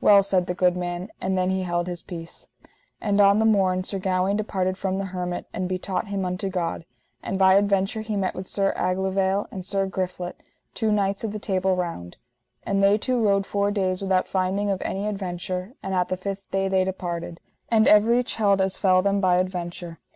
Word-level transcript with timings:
Well, 0.00 0.24
said 0.24 0.48
the 0.48 0.54
good 0.54 0.76
man, 0.76 1.08
and 1.20 1.38
then 1.38 1.50
he 1.50 1.62
held 1.62 1.86
his 1.86 2.02
peace. 2.02 2.48
And 3.00 3.20
on 3.20 3.38
the 3.38 3.44
morn 3.44 3.84
Sir 3.84 4.00
Gawaine 4.00 4.36
departed 4.36 4.76
from 4.76 4.98
the 4.98 5.04
hermit, 5.04 5.46
and 5.52 5.68
betaught 5.68 6.08
him 6.08 6.24
unto 6.24 6.48
God. 6.48 6.84
And 7.22 7.38
by 7.38 7.54
adventure 7.54 8.00
he 8.00 8.16
met 8.16 8.34
with 8.34 8.48
Sir 8.48 8.74
Aglovale 8.76 9.46
and 9.52 9.64
Sir 9.64 9.86
Griflet, 9.86 10.42
two 10.74 10.90
knights 10.90 11.22
of 11.22 11.30
the 11.30 11.38
Table 11.38 11.76
Round. 11.76 12.16
And 12.64 12.82
they 12.82 12.98
two 12.98 13.20
rode 13.22 13.46
four 13.46 13.70
days 13.70 14.02
without 14.02 14.26
finding 14.26 14.68
of 14.68 14.82
any 14.82 15.06
adventure, 15.06 15.74
and 15.80 15.94
at 15.94 16.08
the 16.08 16.16
fifth 16.16 16.50
day 16.50 16.66
they 16.66 16.82
departed. 16.82 17.38
And 17.68 17.86
everych 17.86 18.34
held 18.34 18.60
as 18.60 18.78
fell 18.78 19.00
them 19.00 19.20
by 19.20 19.36
adventure. 19.36 20.00